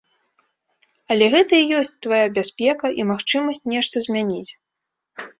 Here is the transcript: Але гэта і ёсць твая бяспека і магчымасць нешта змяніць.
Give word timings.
Але 1.15 1.25
гэта 1.33 1.53
і 1.63 1.75
ёсць 1.79 1.91
твая 2.05 2.21
бяспека 2.37 2.87
і 3.01 3.05
магчымасць 3.11 3.61
нешта 3.75 3.95
змяніць. 4.07 4.51